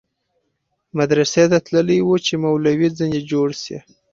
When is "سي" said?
3.63-3.77